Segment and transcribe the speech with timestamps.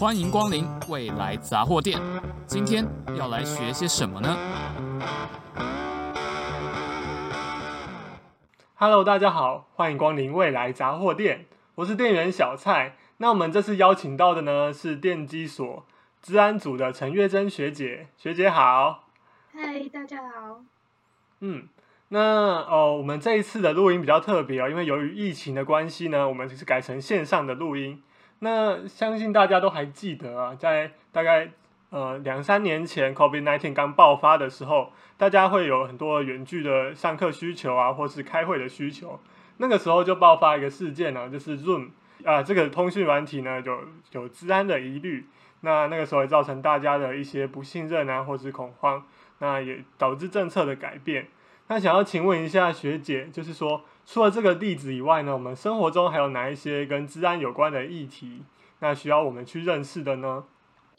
[0.00, 2.00] 欢迎光临未来杂货店。
[2.46, 2.86] 今天
[3.18, 4.34] 要来学些什么呢
[8.76, 11.44] ？Hello，大家好，欢迎光临未来杂货店，
[11.74, 12.96] 我是店员小蔡。
[13.18, 15.84] 那我们这次邀请到的呢是电机所
[16.22, 19.04] 治安组的陈月珍学姐，学姐好。
[19.52, 20.62] 嗨，大家好。
[21.40, 21.68] 嗯。
[22.08, 28.02] 那哦，我们这一次的录音比较特别哦，因为由于疫情的关系呢，我们是改成线上的录音。
[28.40, 31.50] 那相信大家都还记得啊，在大概
[31.90, 39.20] 呃两三年前，COVID-19 刚爆发的时候，大家会有很多远距的上课需求啊，或是开会的需求。
[39.58, 41.90] 那个时候就爆发一个事件呢，就是 Zoom
[42.24, 43.78] 啊，这个通讯软体呢有
[44.12, 45.26] 有治安的疑虑。
[45.60, 49.04] 那那个时候也造成大家的一些不信任啊，或是恐慌，
[49.40, 51.28] 那也导致政策的改变。
[51.68, 58.42] 那想要请问一下学姐，就是说，除了这个例子以外呢，我们生活中还有哪一些跟治安有关的议题，
[58.80, 60.44] 那需要我们去认识的呢？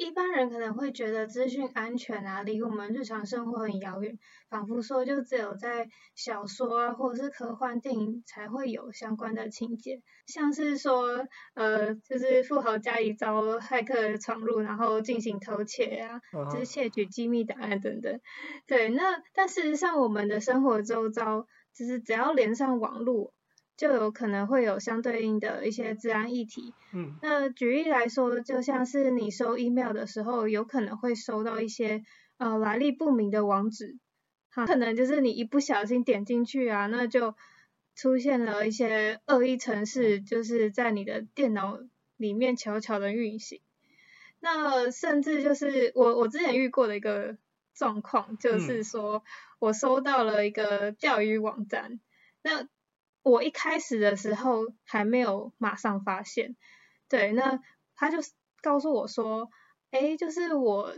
[0.02, 4.18] 一般人可能会觉得资讯安全啊，离我们日常生活很遥远，
[4.49, 16.20] 仿佛说就只有在小说啊，或者是科幻电影才会有相关的情节，像是说，呃，就是富豪家里遭骇客闯入，然后进行偷窃啊，
[16.52, 18.20] 就是窃取机密档案等等。
[18.66, 23.34] 对，那但事实上，我们的生活周遭，就是只要连上网络。
[23.82, 26.76] 就有可能会有相对应的一些治安议题。
[26.93, 32.04] 嗯，那举例来说，就像是你收 email 的时候，有可能会收到一些
[32.38, 33.98] 呃来历不明的网址，
[34.51, 37.34] 哈，可能就是你一不小心点进去啊，那就
[37.96, 41.79] 出现了一些恶意程式，就是在你的电脑
[42.18, 43.62] 里面悄悄的运行。
[44.40, 47.35] 那甚至就是我我之前遇过的一个
[47.73, 49.23] 状况，就是说
[49.57, 51.99] 我收到了一个钓鱼网站，
[52.43, 52.68] 那
[53.24, 56.55] 我一开始的时候还没有马上发现，
[57.08, 57.60] 对，那
[57.96, 58.18] 他就
[58.62, 59.50] 告诉我说，
[59.91, 60.94] 诶，就是我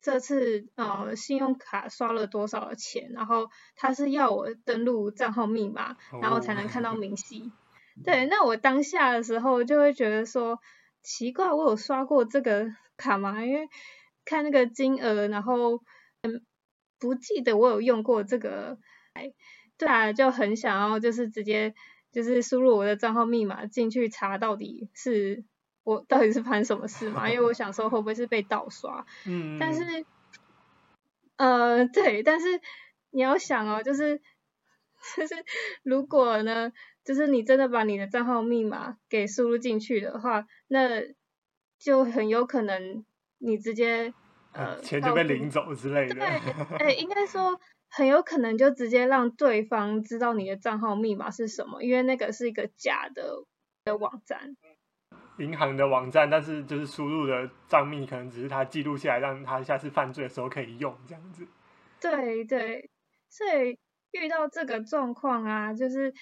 [0.00, 7.50] 这次呃信用卡刷了多少的钱，然后他是要我登录账号密码，然后才能看到明细。
[8.04, 10.60] 对，那我当下的时候就会觉得说，
[11.02, 13.44] 奇怪，我有刷过这个卡吗？
[13.44, 13.68] 因为
[14.24, 15.82] 看那个金额，然后
[16.22, 16.44] 嗯，
[17.00, 18.78] 不记得我有用过这个。
[19.78, 21.74] 对啊，就很想要就是直接
[22.12, 25.44] 就是输入我的账号密码进去查到底是
[25.84, 27.30] 我到底是发生什么事嘛？
[27.30, 29.04] 因为我想说会不会是被盗刷？
[29.26, 29.82] 嗯，但是
[31.36, 32.60] 呃对，但是
[33.10, 34.20] 你要想哦，就是
[35.16, 35.34] 就是
[35.82, 36.72] 如果呢，
[37.04, 41.02] 就是你真的把你的账号密码给输入进去的话，那
[41.78, 43.04] 就很有可能
[43.38, 44.14] 你直接
[44.56, 46.14] 呃钱就被领走之类的。
[46.14, 46.24] 对，
[46.78, 47.60] 哎，应该说。
[47.88, 53.44] 很有可能就直接让对方知道你的账号密码是什么，因为那个是一个假的
[53.84, 54.56] 的网站，
[55.38, 61.46] 银行的网站，但是就是输入的账密可能只是他记录下来，让他下次犯罪的时候可以用这样子。
[62.00, 62.90] 对对，
[63.30, 63.78] 所以
[64.10, 66.12] 遇到这个状况啊，就是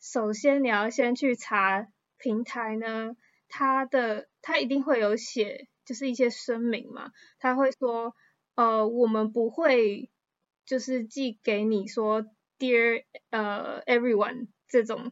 [0.00, 1.88] 首先你要先去查
[2.18, 3.10] 平台呢，
[3.48, 8.14] 它的它一定会有写，就是一些声明嘛，他会说，
[8.54, 10.10] 呃，我们不会。
[10.66, 12.24] 就是寄给你说
[12.56, 15.10] Dear 呃、uh, everyone 这种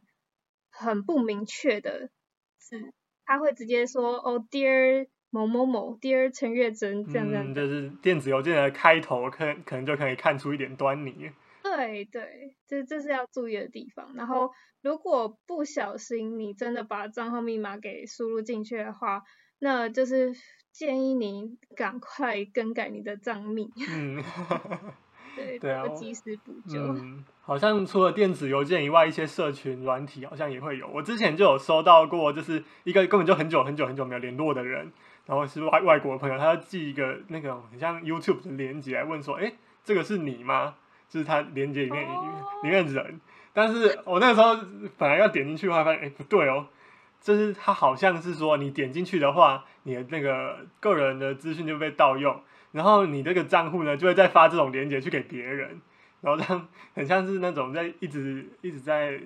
[0.69, 2.09] 很不明确的
[2.57, 2.93] 字，
[3.25, 7.51] 他会直接说哦、oh, Dear 某某某 Dear 陈月珍这样这样。
[7.51, 11.29] 嗯，就是电子邮件的开头，可可能就可以看出一点端倪。
[11.61, 14.13] 对对，这这是要注意的地方。
[14.15, 14.51] 然后
[14.81, 19.23] 如果不小心你真的把账号密码给输入进去的话，
[19.59, 20.33] 那就是
[20.79, 23.69] 建议你赶快更改你的账密。
[23.89, 24.23] 嗯。
[25.35, 26.79] 对，对啊，及时补救。
[26.81, 30.87] 嗯，好像除了电子邮件以外，一些社群软体好像也会有。
[30.87, 34.89] 我之前就有收到过，就是一个根本就很久很久很久没有联络的人，
[35.25, 39.51] 然后是外外国的朋友，他要寄一个那个很像 YouTube 的链接来问说，哎，
[39.83, 40.75] 这个是你吗？
[41.09, 43.19] 就是他链接里面里面里面人，
[43.51, 44.55] 但是我那个时候
[44.97, 46.67] 本来要点进去的话，发现哎不对哦，
[47.21, 52.41] 就是它好像是说你点进去的话，你的那个个人的资讯就被盗用。
[52.71, 55.81] 然后你这个账户呢，就会再发这种链接去给别人，
[56.21, 59.19] 然后这样很像是那种在一直 一直在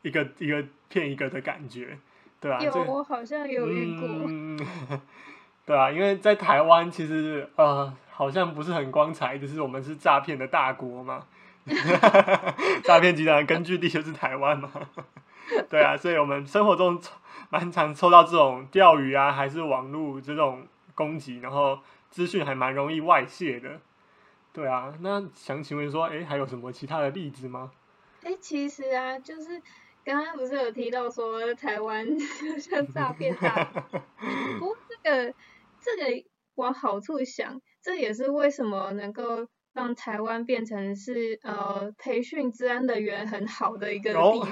[0.00, 1.98] 一个一个骗一个的感觉，
[2.40, 2.58] 对吧？
[2.58, 4.08] 有，我好像有遇过。
[4.26, 4.58] 嗯，
[5.66, 11.26] 对啊，因为在台湾其实呃好像不是很光彩，就是我们是诈骗的大国嘛，
[12.82, 14.70] 诈骗集团根据地就是台湾嘛，
[15.70, 17.00] 对啊，所以我们生活中
[17.50, 21.78] 蛮常抽到这种钓鱼啊，还是网络这种攻击，然后。
[22.08, 23.80] 资讯还蛮容易外泄的，
[24.52, 27.72] 对啊，那想请问说，哎，还有什么其他的例子吗？
[28.22, 29.60] 哎，其实啊，就是
[30.02, 32.24] 刚刚不是有提到说台湾就
[32.58, 33.64] 像诈骗大，
[34.58, 35.34] 不过这个
[35.80, 44.46] 这个往好处想，这也是为什么能够让台湾变成是呃培训治安的员很好的一个地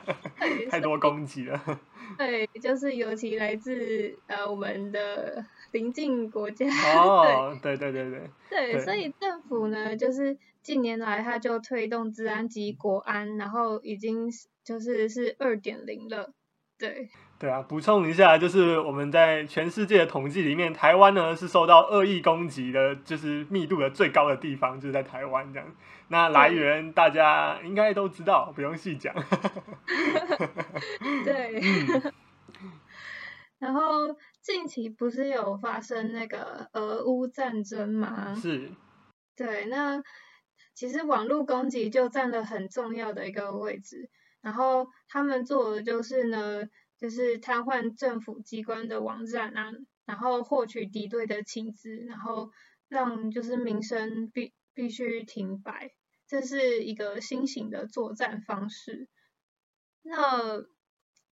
[0.70, 1.80] 太多攻击了。
[2.16, 6.66] 对，就是尤其来自呃我们的邻近国家。
[6.96, 8.30] 哦，对对对对对。
[8.72, 14.30] 对，所以政府呢，就是近年来他就推动治安及国安，然后已经
[14.64, 16.32] 就是是二点零了。
[16.78, 17.08] 对。
[17.38, 25.74] 对啊，补充一下，就是我们在全世界的统计里面，台湾呢是受到恶意攻击的，就是密度的最高的地方，就是在台湾这样。
[26.08, 29.12] 那来源大家应该都知道，不用细讲。
[31.24, 31.58] 对。
[31.60, 32.12] 嗯、
[33.58, 38.34] 然后近期不是有发生那个俄乌战争吗？
[38.40, 38.70] 是。
[39.34, 40.00] 对，那
[40.74, 44.10] 其实网络攻击就占了很重要的一个位置，
[44.42, 46.68] 然后他们做的就是呢。
[46.98, 49.72] 就是瘫痪政府机关的网站啊，
[50.04, 52.52] 然后获取敌对的情资，然后
[52.86, 55.90] 让就是民生必必须停摆，
[56.28, 59.08] 这是一个新型的作战方式。
[60.02, 60.62] 那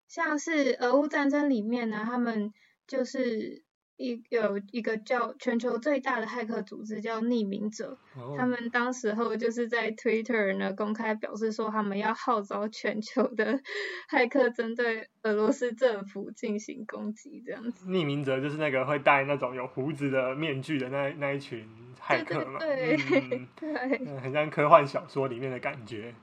[0.07, 2.53] 像是俄乌战争里面呢，他们
[2.87, 3.66] 就是。
[3.97, 8.37] 一有一个叫全球最大的骇客组织叫匿名者，oh.
[8.37, 13.59] 他们当时候就是在 Twitter 呢公开表示说，他们要号召全球的
[14.09, 17.87] 骇客针对俄罗斯政府进行攻击，这样子。
[17.87, 21.67] 匿名者就是那个会戴那种有胡子的面具的那那一群
[21.99, 26.13] 骇客嘛，对，对，对，对、嗯，很像科幻小说里面的感觉。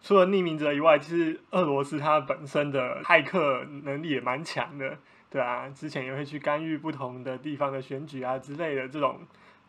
[0.00, 4.96] 除了匿名者以外，其实俄罗斯它本身的骇客能力也蛮强的。
[5.30, 9.20] 对啊，之前也会去干预不同的地方的选举啊之类的这种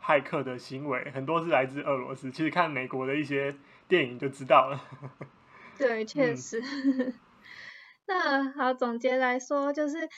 [0.04, 2.32] 骇客的行为，很多是来自俄罗斯。
[2.32, 3.56] 其实看美国的一些
[3.88, 4.82] 电影就知道了。
[5.78, 6.60] 对，确实。
[6.66, 7.14] 嗯、
[8.08, 10.10] 那好，总结来说，就是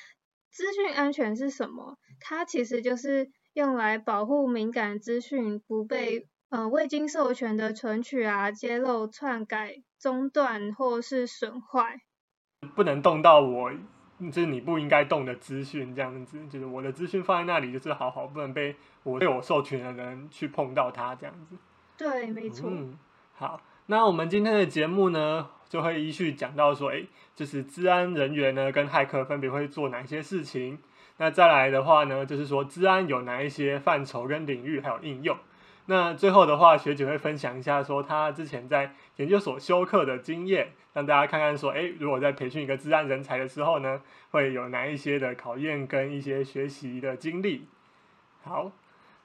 [0.49, 1.97] 资讯安全是什么？
[2.21, 11.99] 它其实就是用来保护敏感资讯不被呃未经授权的存取啊、揭露、篡改、中断或是损坏。
[12.75, 13.73] 不能动到我。
[14.19, 21.55] 就是你不应该动的资讯，这样子，就是我的资讯放在那里，就是好好，不能被我被我授权的人去碰到它，这样子。
[21.97, 22.69] 对，没错。
[22.69, 22.97] 嗯，
[23.35, 30.79] 好，那我们今天的节目呢，就会依序讲到说，诶，就是治安人员呢跟骇客分别会做哪些事情。
[31.17, 35.37] 那再来的话呢，就是说治安有哪一些范畴跟领域还有应用。
[35.85, 44.01] 那最后的话，学姐会分享一下说她之前在研究所修课的经验，让大家看看说，诶，如果在培训一个治安人才的时候呢，
[44.31, 47.67] 会有哪一些的考验跟一些学习的经历。
[48.43, 48.71] 好，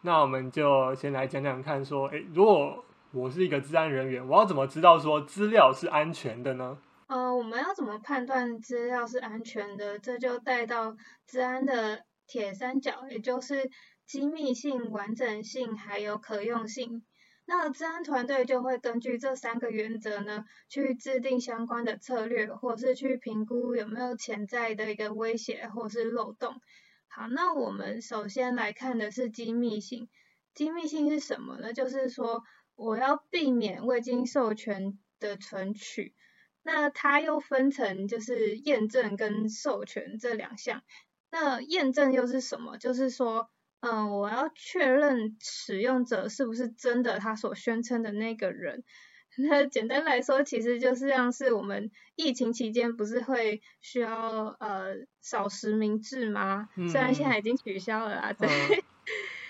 [0.00, 6.78] 那我们就先来讲讲看说，诶，如果我是一个治安人员，我要怎么知道说资料是安全的呢？
[7.06, 9.96] 呃，我们要怎么判断资料是安全的？
[10.00, 13.70] 这就带到治安的铁三角，也就是。
[14.08, 17.05] 机密性、完整性还有可用性，
[17.44, 26.62] 那资安团队就会根据这三个原则呢，去制定相关的策略，或是去评估有没有潜在的一个威胁或是漏洞。
[27.06, 30.08] 好，那我们首先来看的是机密性。
[30.55, 31.75] 机密性是什么呢？
[31.75, 32.44] 就是说
[32.76, 36.14] 我要避免未经授权的存取。
[36.62, 40.82] 那它又分成就是验证跟授权这两项。
[41.31, 42.79] 那验证又是什么？
[42.79, 43.50] 就是说。
[43.81, 48.82] 嗯，我要确认使用者是不是真的他所宣称的那个人。
[49.39, 56.67] 那简单来说，其实就是像是我们疫情期间不是会需要呃扫实名制吗？
[56.77, 58.49] 嗯、虽然现在已经取消了啊，对。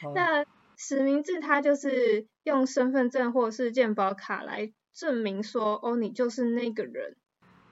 [0.04, 0.44] 嗯、那
[0.76, 7.16] 实名制它就是用身份证或是健保卡来证明说，哦，你就是那个人。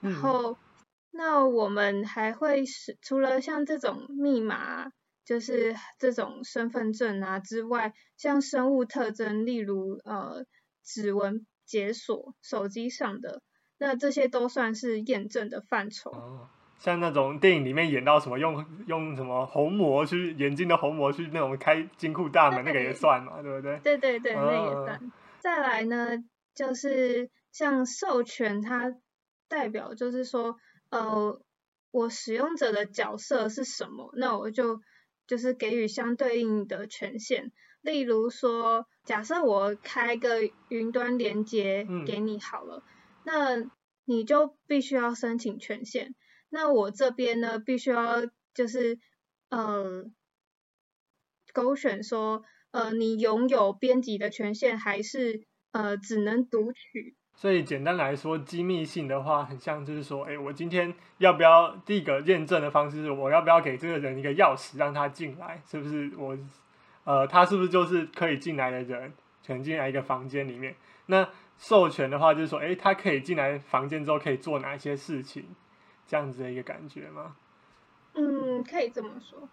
[0.01, 0.57] 然后，嗯、
[1.11, 4.91] 那我们还会是除了像这种密码。
[5.27, 10.45] 就是这种身份证啊之外，像生物特征，例如呃
[10.85, 13.41] 指纹解锁手机上的，
[13.77, 16.11] 那这些都算是验证的范畴。
[16.11, 16.47] 哦，
[16.79, 23.77] 像那种电影里面演到什么用用什么虹膜去眼睛的虹膜去那种开金库大门，那个也算嘛，对不对？
[23.79, 24.95] 对对对，那也算。
[24.95, 26.23] 哦，再来呢，
[26.55, 28.95] 就是像授权，它
[29.49, 30.55] 代表就是说，
[30.89, 31.41] 呃，
[31.91, 34.79] 我使用者的角色是什么，那我就。
[35.27, 42.83] 就是给予相对应的权限，例如说，假设我开个云端连接给你好了，
[43.25, 43.71] 嗯、那
[44.05, 46.15] 你就必须要申请权限。
[46.49, 48.99] 那我这边呢，必须要就是
[49.49, 50.05] 呃
[51.53, 65.61] 勾选说，呃你拥有编辑的权限，还是呃只能读取所以简单来说，机密性的话，很像就是说，哎，我今天要不要第一个验证的方式是，我要不要给这个人一个钥匙让他进来？
[65.63, 66.35] 是不是我，
[67.03, 69.13] 呃，他是不是就是可以进来的人，
[69.43, 70.75] 全进来一个房间里面？
[71.05, 71.29] 那
[71.59, 75.45] 授权的话，就是说，哎，他可以进来房间之后可以做哪些事情？
[76.07, 77.35] 这样子的一个感觉吗？
[78.15, 79.47] 嗯，可以这么说。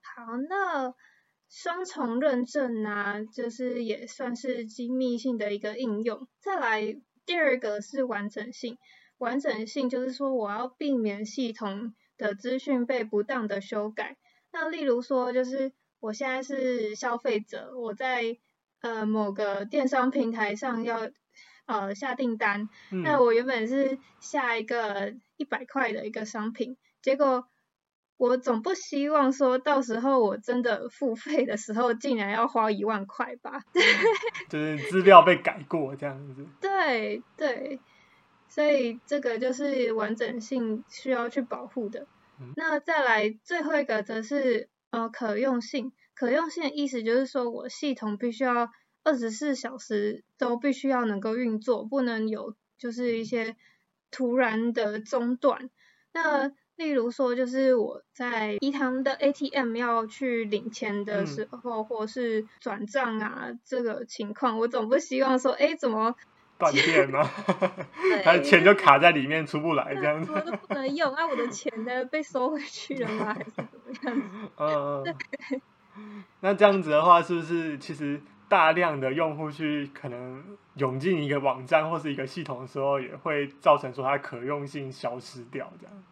[0.00, 0.94] 好，那。
[1.48, 6.26] 双重认证啊，就是也算是机密性的一个应用。
[6.40, 8.78] 再来第二个是完整性，
[9.18, 14.16] 完整性就是说我要避免系统的资讯被不当的修改。
[14.50, 18.36] 那例如说，就是我现在是消费者，我在
[18.80, 21.10] 呃某个电商平台上要
[21.66, 27.48] 呃下订单，嗯、那我原本是下一个一百块的一个商品，结果。
[28.18, 33.62] 我总不希望说到时候我真的付费的时候，竟然要花一万块吧？
[33.72, 33.82] 对，
[34.48, 36.46] 就是资料被改过这样子。
[36.60, 37.80] 对对，
[38.48, 42.06] 所以这个就是完整性需要去保护的。
[42.40, 48.70] 嗯、那再来最后一个则是呃可用性，可用性的意思就是说我系统必须要
[49.04, 53.56] 二十四小时都必须要能够运作，不能有就是一些
[54.10, 55.70] 突然的中断。
[56.12, 66.14] 那例如说，就是我在银行的 ATM 要去领钱的时候，嗯、或是转账啊，这个情况，我总不希望说，哎，怎么
[66.58, 67.28] 断电吗？
[68.24, 70.32] 他的 钱就卡在里面出不来，这样子。
[70.32, 73.34] 我都不能用，啊，我的钱呢被收回去了吗？
[73.34, 73.70] 还是怎么
[74.02, 74.50] 样子？
[74.56, 75.02] 嗯。
[75.02, 75.60] 对
[76.40, 86.04] 那这样子的话，是不是其实大量的用户去可能涌进一个网站或是一个系统的时候，也会造成说它可用性消失掉，这样？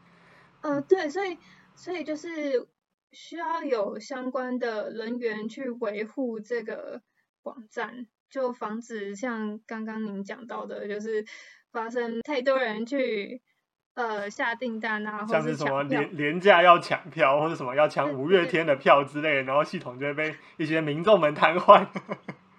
[0.64, 1.36] 呃，对，所以
[1.74, 2.66] 所以就是
[3.12, 7.02] 需要有相关的人员去维护这个
[7.42, 11.22] 网站，就防止像刚刚您讲到的，就是
[11.70, 13.42] 发生太多人去
[13.92, 21.88] 呃下订单啊，或者是什么廉廉价要抢票，或者什么要抢五月天的票之类的，然后系统就会被一些民众们瘫痪，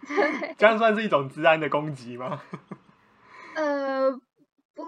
[0.05, 2.43] 对 这样算是一种治安的攻击吗？
[3.57, 4.21] 呃。
[4.75, 4.83] 不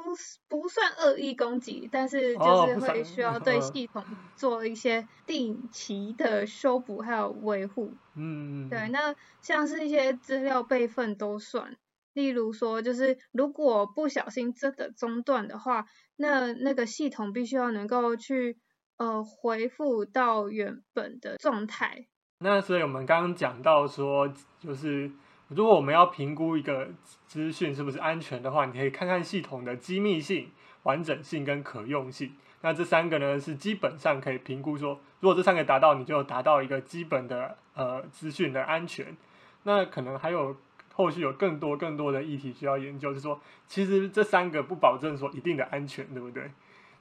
[0.50, 4.04] 不算恶意攻击，但是就是会需要对系统
[4.36, 7.94] 做一些定期的修补还有维护。
[8.14, 11.78] 嗯，对，那像是一些资料备份都算。
[12.14, 15.86] 例如说，就是如果不小心真的中断的话，
[16.18, 18.58] 那那个系统必须要能够去
[18.98, 22.08] 呃回复到原本的状态。
[22.40, 25.12] 那所以我们刚刚讲到说，就是。
[25.50, 26.90] 如果我们要评估一个
[27.26, 30.52] 资讯是不是安全的话，你可以看看系统的机密性、
[30.84, 32.34] 完整性跟可用性。
[32.62, 39.16] 那这三个呢，是基本上可以评估说，如果这三个达到，你就达到一个基本的呃资讯的安全。
[39.64, 40.58] 那可能还有
[40.94, 46.52] 后续有更多更多的议题需要研究，就是说，其实这三个不保证说一定的安全，对不对？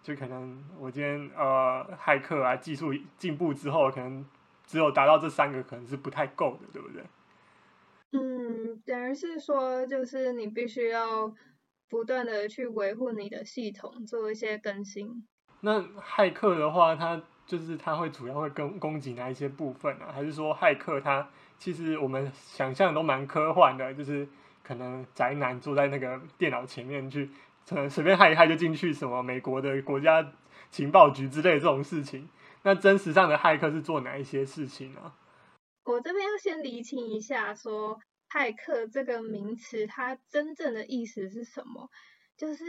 [0.02, 4.24] 就可能我今天呃骇客啊技术进步之后，可能
[4.66, 7.02] 只有达到这三个，可能是不太够的，对不对？
[8.12, 11.34] 嗯，等于是说，就是你必须要
[11.88, 15.26] 不断的去维护你的系统，做一些更新。
[15.60, 20.12] 那骇客的话，他就是他会主要会攻攻击哪一些部分啊？
[20.12, 24.28] 还是说骇客他其实我们想象都蛮科幻的，就是
[24.62, 27.30] 可能宅男坐在那个电脑前面去，
[27.68, 30.32] 可能随便骇一骇就进去什么美国的国家
[30.70, 32.28] 情报局之类的这种事情。
[32.62, 35.12] 那真实上的骇客是做哪一些事情呢？
[35.86, 41.88] 我这边要先厘清一下，说骇客这个名词，它真正的意思是什么？
[42.36, 42.64] 就是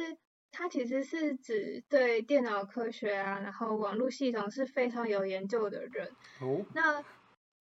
[0.52, 6.12] 它其实是指对电脑科学啊，然后网络系统是非常有研究的人。
[6.42, 6.64] 哦。
[6.76, 7.04] 那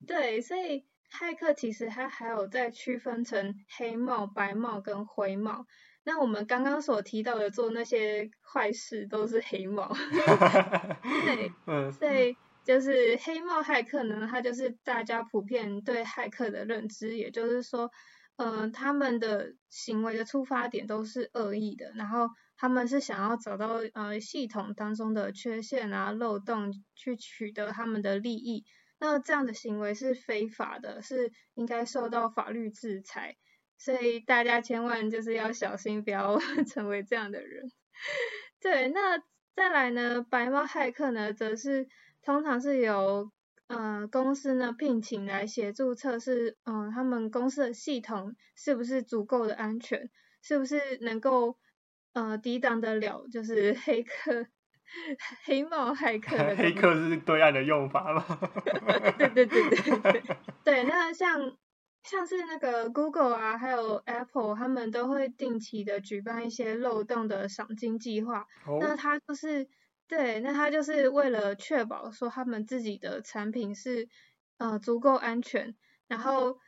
[0.07, 5.67] 对，所以骇客其实它还有再区分成黑帽、白帽跟灰帽。
[6.05, 9.91] 那我们刚刚所提到的做那些坏事都是黑帽。
[11.25, 12.37] 对， 嗯，所以。
[12.67, 17.93] 就是黑帽骇客呢，他就是大家普遍对骇客的认知，也就是说，
[18.39, 28.65] 嗯、他们的行为的出发点都是恶意的，然后他们是想要找到呃系统当中的缺陷啊、漏洞，去取得他们的利益。
[28.99, 33.37] 那这样的行为是非法的，是应该受到法律制裁。
[33.79, 37.71] 所以大家千万就是要小心，不要 成为这样的人。
[38.61, 39.23] 对，那
[39.55, 41.87] 再来呢，白帽骇客呢，则是。
[42.27, 43.31] 通常是由
[43.69, 50.11] 呃公司呢聘请来协助测试，嗯、呃，他们公司的系统是不是足够的安全，
[50.43, 51.57] 是不是能够
[52.15, 54.45] 呃抵挡得了，就是黑客
[55.45, 56.57] 黑帽骇客的。
[56.59, 58.25] 黑客是对岸的用法吗？
[59.19, 60.23] 对对对对对。
[60.65, 61.57] 对，那像
[62.03, 68.49] 像是那个 Google 啊，还有 Apple，他们都会定期的举办一些漏洞的赏金计划。
[68.67, 68.81] Oh.
[68.81, 69.69] 那他就是
[70.09, 74.09] 对，那他就是为了确保说他们自己的产品是
[74.59, 75.75] 呃足够安全，
[76.07, 76.59] 然后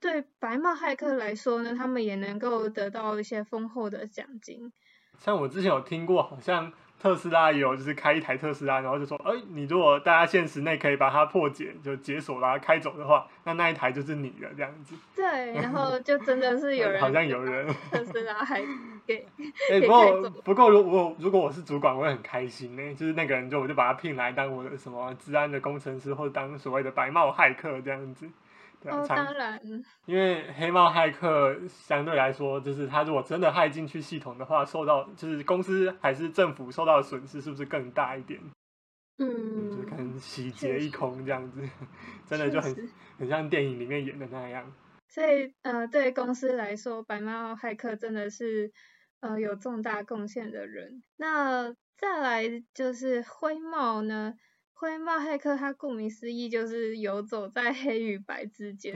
[0.00, 4.72] 对白帽骇客来说呢，他们也能够得到一些丰厚的奖金。
[5.18, 6.72] 像我之前有听过，好像。
[6.98, 14.94] 特斯拉也有，就是开一台特斯拉，然后就说，哎、欸，你如果大家限时内可以把它破解，就解锁啦，开走的话，那那一台就是你的这样子。
[15.14, 18.62] 对，然后就真的是有人， 好像有人 特斯拉还
[19.06, 19.26] 给。
[19.70, 22.94] 哎、欸，不过不过，如果如果我是主管，我会很开心呢。
[22.94, 28.26] 就是那个人，就我就把他聘来当我的什么治安的工程师，或者当所谓的白帽骇客这样子。
[28.90, 29.60] 哦，当然，
[30.06, 38.40] 因为黑帽骇客相对来说，就是他如果真的骇进去系统的话，受到就是公司还是政府受到的损失是不是更大一点？
[39.18, 41.60] 嗯，就是可能洗劫一空这样子，
[42.28, 42.74] 真的就很
[43.18, 44.70] 很像电影里面演的那样。
[45.08, 48.70] 所以呃，对公司来说，白帽骇客真的是
[49.20, 51.02] 呃有重大贡献的人。
[51.16, 52.42] 那再来
[52.74, 54.34] 就是灰帽呢？
[54.78, 58.94] 灰帽黑客，他顾名思义就是游走在黑与白之间，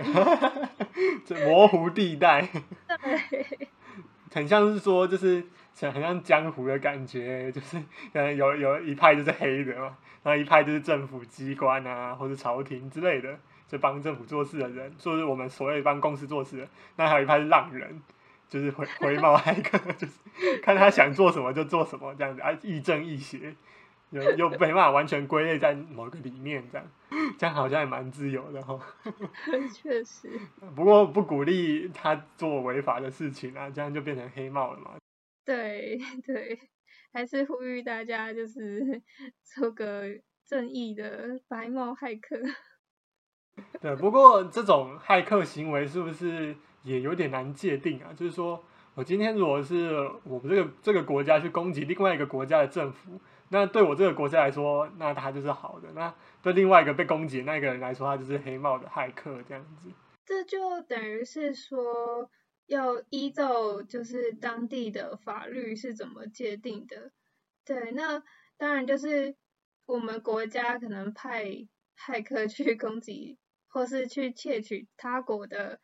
[1.24, 2.46] 这模糊地带，
[2.86, 3.68] 对，
[4.30, 7.78] 很像是说，就是像很像江湖的感觉，就是
[8.12, 18.02] 可能有有一派就是黑的嘛，然后一派就是政府机关啊，或者朝廷之类的，就帮政府做事的人，就是我们所谓帮公司做事的，那还有一派是浪人，
[18.50, 23.54] 就是灰灰帽黑客， 就是看他想做什么就做什么这样子啊，亦正亦邪。
[24.10, 26.86] 又又没办法完全归类在某个里面，这样
[27.38, 28.78] 这样好像也蛮自由的哈。
[29.72, 30.28] 确实。
[30.74, 34.96] 不过不鼓励他做违法的事情啊，这样就变成黑帽了嘛。
[35.44, 36.58] 对对，
[37.12, 39.00] 还是呼吁大家就是
[39.42, 40.04] 做个
[40.44, 42.36] 正义的白帽骇客。
[43.80, 48.12] 对，不过这种骇客行为是不是也有点难界定啊？
[48.12, 48.64] 就是说
[48.94, 49.92] 我今天如果是
[50.24, 53.20] 我们这个这个国家去攻击另外一个国家的政府。
[53.52, 59.90] 那对我这个国家来说，那他就是好的；那对另外一个被攻击的那个人来说，他就是黑帽的骇客这样子。
[60.24, 62.30] 这就等于是说，
[62.66, 67.10] 要依照就是当地的法律是怎么界定的。
[67.64, 68.22] 对，那
[68.56, 69.34] 当然就是
[69.84, 71.44] 我们国家可能派
[71.98, 73.36] 骇客去攻击，
[73.66, 75.80] 或是去窃取他国的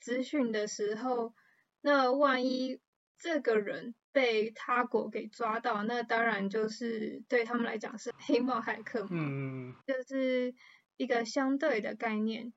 [0.00, 1.34] 资讯的时候，
[1.82, 2.80] 那万一
[3.18, 3.94] 这个人。
[4.12, 10.54] 被他国给抓到，那当然就是对他们来讲是 黑帽骇客嘛，嗯，就是
[10.96, 12.52] 一个相对的概念。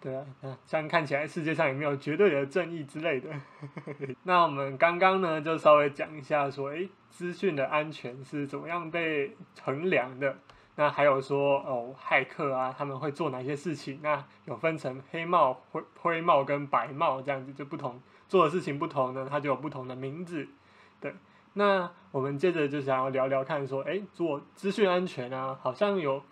[0.00, 0.26] 对啊，
[0.66, 3.30] 这样看起来世界上也没有绝对的正义之类的。
[4.24, 10.36] 那我们刚刚呢，就稍微讲一下说，诶，资讯的安全是怎么样被衡量的？
[10.76, 14.00] 那还有说，哦，骇客啊，他们会做哪些事情？
[14.02, 18.02] 那有分成黑帽、灰灰帽跟白帽这样子，就不同。
[18.28, 20.48] 做的事情不同呢，它就有不同的名字。
[21.00, 21.14] 对，
[21.54, 26.22] 那我们接着就想要聊聊看，说，哎，做资讯安全啊，好像有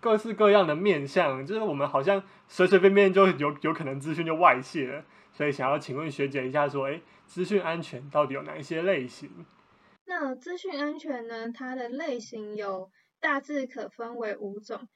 [0.00, 9.30] 各式各样的面向，就是我们好像随随便便就有有可能资讯就外泄了，所以想要请问学姐一下，说，哎，资讯安全到底有哪一些类型？
[10.06, 14.88] 那资讯安全呢，它的类型有大致可分为五种，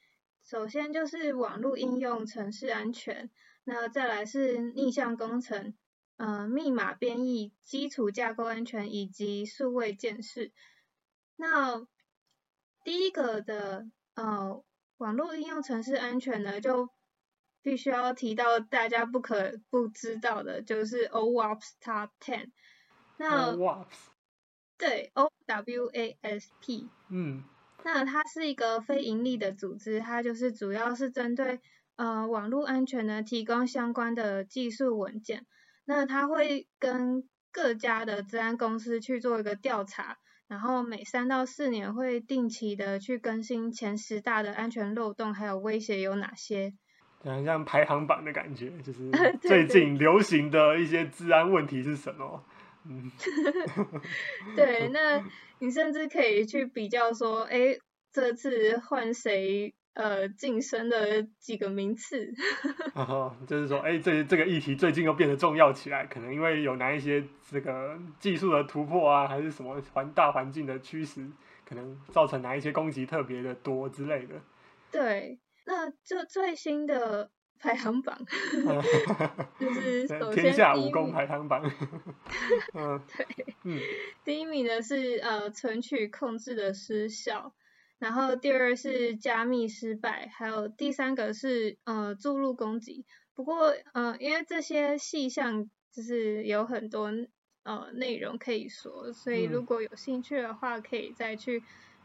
[0.44, 3.30] 首先就是网络应用程式安全，
[3.64, 5.74] 那再来是逆向工程。
[6.16, 10.52] 呃，密码编译、基础架构安全以及数位建识。
[11.36, 11.86] 那
[12.84, 14.62] 第一个的呃，
[14.98, 16.88] 网络应用程式安全呢，就
[17.62, 22.50] 必须要提到大家不可不知道的，就是 OWASP Top Ten。
[23.16, 23.86] 那 OWASP
[24.78, 26.88] 对，O W A S P。
[27.08, 27.42] 嗯。
[27.82, 31.60] 那它是一个非盈利的组织，它就是主要是针对
[31.96, 35.46] 呃网络安全呢提供相关的技术文件。
[35.84, 40.18] 那他会跟各家的治安公司去做一个调查，
[40.48, 46.72] 然后每三到四年会定期的去更新前十大的安全漏洞，还有威胁有哪些？
[47.22, 52.44] 像像排行榜的感觉，就是 最近流行的一些治安问题是什么？
[52.86, 53.10] 嗯，
[54.54, 55.24] 对， 那
[55.58, 57.78] 你甚至可以去比较说，哎，
[58.12, 59.74] 这次换谁？
[59.94, 62.32] 呃，晋升的几个名次，
[62.94, 71.24] 哦，就是说，哎，这这个议题最近又变得重要起来，可能因为有哪一些这个技术的突破啊，还是什么环大环境的趋势，
[71.64, 74.34] 可能造成哪一些攻击特别的多之类的。
[74.90, 77.30] 对，那就最新的
[77.60, 78.18] 排行榜，
[79.60, 81.62] 就是天下武功排行榜，
[82.74, 83.26] 嗯，对，
[83.62, 83.78] 嗯，
[84.24, 87.54] 第一名的是呃存取控制的失效。
[88.04, 93.06] 然后第二是加密失败，还有第三个是呃注入攻击。
[93.34, 97.10] 不过，嗯、呃，因为这些细项就是有很多
[97.62, 101.62] 呃内容可以说，所以如果有兴趣的话，可以再去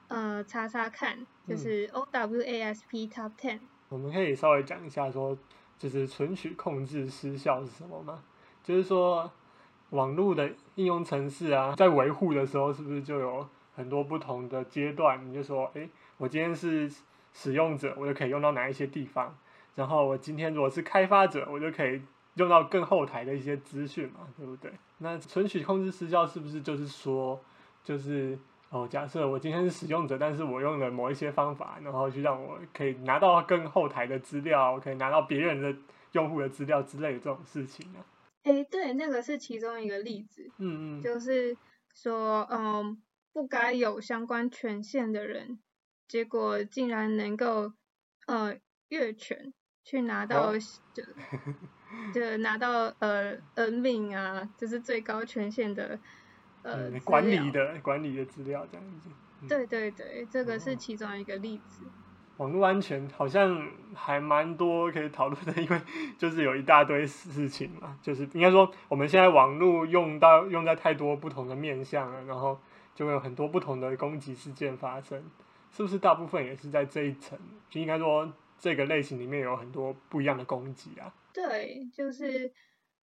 [0.08, 3.60] 呃查查看，就是 OWASP Top Ten。
[3.90, 5.38] 我们可以稍微讲一下说，
[5.78, 8.24] 就是存取控制失效是什么吗？
[8.64, 9.30] 就是说，
[9.90, 13.46] 网络的应用程式啊，在维护的时候，是不是就有
[13.80, 15.26] 很多不同的阶段？
[15.26, 16.92] 你就说，诶，我今天是
[17.32, 19.34] 使用者，我就可以用到哪一些地方？
[19.76, 22.02] 然后我今天如果是开发者，我就可以
[22.36, 24.70] 用到更后台的一些资讯嘛，对不对？
[24.98, 27.40] 那存取控制失效是不是就是说，
[27.82, 28.38] 就是
[28.70, 35.74] 哦，假设我今天是使用者，但是我用了某一些方法，然后去让我可以拿到更后台的资料，我可以拿到别人的
[36.12, 38.00] 用户的资料之类的这种事情呢？
[38.44, 40.50] 诶，对，那个是其中一个例子。
[40.58, 41.56] 嗯嗯，就是
[41.94, 45.60] 说，嗯，不该有相关权限的人，
[46.08, 47.72] 结果竟然能够，
[48.28, 48.58] 呃，
[48.90, 50.54] 越权去拿到，哦、
[50.94, 51.04] 就
[52.14, 56.00] 就拿到呃 admin 啊，就是最高权限的，
[56.64, 59.10] 呃，嗯、管理的管理的资料这样子。
[59.42, 61.86] 嗯、对对对，这个是其中一个例子。
[61.86, 61.90] 哦
[62.40, 65.82] 网络安全好像还蛮多可以讨论的， 因为
[66.18, 72.58] 就是有一大堆事情嘛，就是应该说我们现在网络用到用在太多不同的面向了，然后
[72.96, 75.30] 就会有很多不同的攻击事件发生，
[75.72, 77.40] 是不是大部分也是在这一层？
[77.70, 81.14] 就应该说这个类型里面有很多不一样的攻击啊。
[81.34, 82.52] 对，就是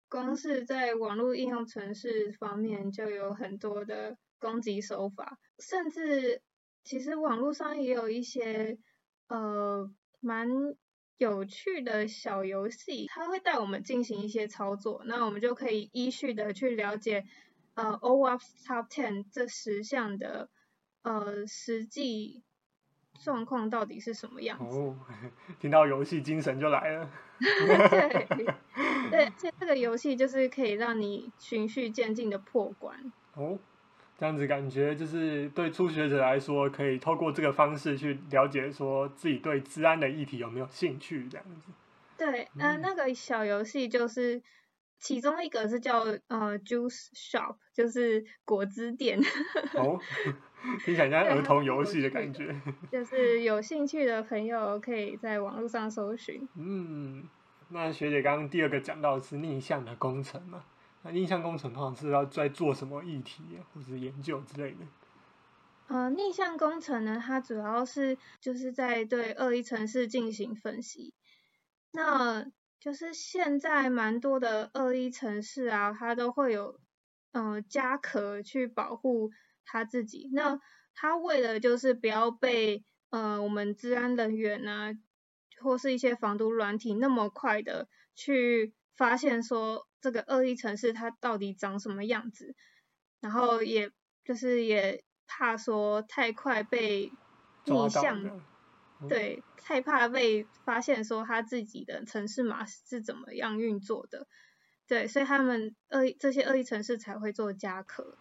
[0.08, 6.42] 光是在网络应用程式方面就有很多的攻击手法，甚至
[6.82, 8.78] 其实网络上也有一些。
[9.26, 10.46] 呃，蛮
[11.16, 17.24] 有趣的小游戏，它会带我们进行一些操作，那我们就可以依序的去了解，
[17.74, 20.48] 呃，OWASP Top Ten 这十项的
[21.02, 22.42] 呃实际
[23.22, 24.78] 状况到底是什么样子。
[24.78, 24.96] 哦，
[25.60, 27.10] 听到游戏精神就来了。
[27.38, 28.46] 对，
[29.10, 33.12] 对，这这个游戏就是可以让你循序渐进的破关。
[33.34, 33.58] 哦。
[34.16, 41.72] 这样子感觉就是对初学者来说，可以透过这个方式去了解，说自己对治安的议题有没有兴趣，这样子。
[42.16, 44.40] 对，呃，那个小游戏就是
[44.98, 49.20] 其中一个是叫呃 Juice Shop，就是果汁店。
[49.74, 50.00] 哦，
[50.84, 52.58] 听起来像儿童游戏的感觉。
[52.90, 56.48] 就是有兴趣的朋友可以在网络上搜寻。
[56.56, 57.28] 嗯，
[57.68, 60.64] 那学姐刚刚第二个讲到的是逆向的工程嘛？
[61.02, 64.86] 那逆向工程通常是要在做什么议题啊，或者研究之类的？
[65.88, 71.12] 呃，逆向工程呢，它主要是就是在对恶意城市进行分析。
[71.92, 72.46] 那
[72.84, 76.78] 就是现在蛮多的恶意城市啊，它都会有
[77.32, 79.30] 呃家壳去保护
[79.64, 80.28] 它自己。
[80.34, 80.60] 那
[80.94, 84.92] 它为了就是不要被呃我们治安人员啊，
[85.62, 89.88] 或是一些防毒软体那么快的去发现说。
[90.04, 92.54] 这个恶意城市它到底长什么样子？
[93.20, 93.90] 然后也
[94.22, 97.10] 就是也怕说太快被
[97.64, 98.44] 逆向，
[99.08, 104.26] 对，害怕被发现说他自己的城市码是怎么样运作的，
[104.86, 108.16] 对，所以他们恶这些恶意城市才会做家壳。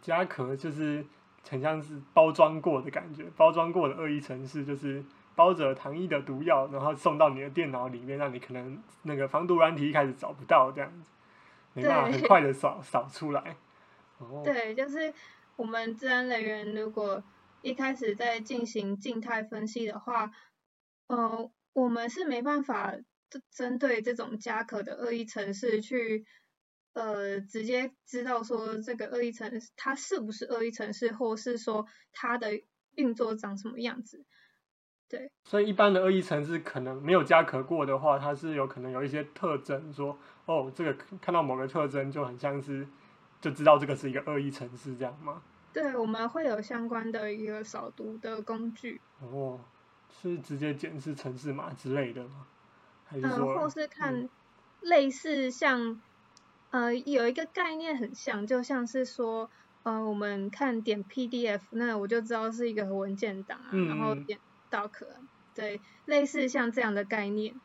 [0.00, 1.04] 家壳就是
[1.48, 5.04] 很像是包装过的感觉，包装过的恶意城市就是。
[5.38, 11.12] 包着糖衣的毒药，然后送到你的电脑里面，让你可能那个防毒软体一开始找不到这样子，
[11.74, 13.54] 没办法很快的扫扫出来。
[14.18, 14.42] 哦。
[14.44, 15.14] 对，就是
[15.54, 17.22] 我们治安人员如果
[17.62, 20.30] 一开始在进行静态分析的话，
[21.08, 22.94] 呃，我们是没办法
[23.30, 26.24] 针针对这种加壳的恶意程式去
[26.92, 32.60] 呃直接知道说这个恶意程式它是不是恶意程式，或是说它的
[32.94, 34.24] 运作长什么样子。
[35.08, 42.86] 对，所以一般的恶意程式可能没有加壳过的话，它是有可能有一些特征，说哦，这个看到某个特征就很像是
[43.40, 45.42] 就知道这个是一个恶意程式这样吗？
[45.80, 49.00] 对，我们会有相关的一个扫毒的工具。
[49.20, 49.60] 哦，
[50.20, 52.46] 是直接检视程式码之类的吗？
[53.06, 54.28] 还是说，呃、或是看
[54.80, 56.00] 类似像、
[56.70, 59.48] 嗯、呃有一个概念很像，就像是说
[59.84, 64.38] 呃我们看点 PDF，那我就知道是一个文件档啊，嗯、然后点。
[64.70, 64.90] doc
[65.54, 67.58] 对，类似像这样的概念。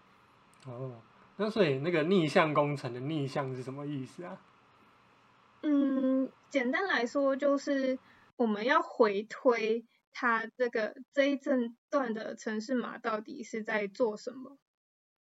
[0.66, 1.02] 哦，
[1.36, 4.38] 那所以那个逆向工程的逆向是什么意思啊？
[5.64, 7.98] 嗯，简单来说就是
[8.36, 14.58] 我们要回推它这个这一阵段的城市码到底是在做什么。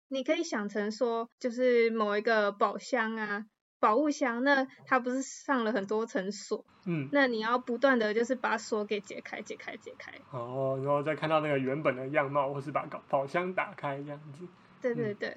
[0.09, 3.46] 你可以想成说，就是某一个宝箱啊。
[3.79, 6.66] 宝物箱，那它不是上了很多层锁？
[6.85, 10.12] 嗯，那你要不断的就是把锁给解开、解开、解开。
[10.33, 14.46] 哦，然后再看到那个原本的样貌，或是把宝宝箱打开这样子。
[14.83, 15.31] 对对对。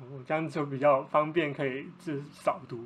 [0.00, 2.84] 哦，这样就比较方便，可以就是扫读，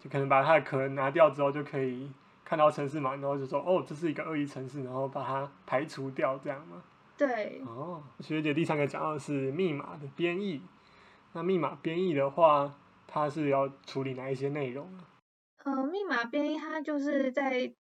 [0.00, 2.10] 就可能把它的壳拿掉之后，就可以
[2.44, 6.82] 看到城市嘛，然后就说哦，这是一个恶意城市，然后把它排除掉，这样吗？
[7.16, 7.60] 对。
[7.66, 10.62] 哦，学姐第三个讲到的是密码的编译，
[11.32, 12.74] 那密码编译的话，
[13.06, 15.08] 它是要处理哪一些内容啊？
[15.64, 17.74] 呃，密码编译它就是在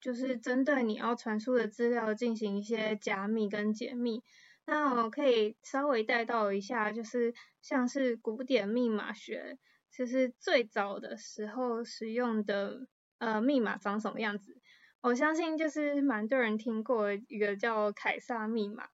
[0.00, 4.22] 就是针对你要传输的资料进行一些加密跟解密。
[4.66, 9.58] 那我可以稍微带到一下，就是像是古典密码学，
[9.90, 12.86] 就是最早的时候使用的
[13.18, 14.56] 呃密码长什么样子。
[15.00, 18.88] 我相信就是蛮多人听过一个叫凯撒密码，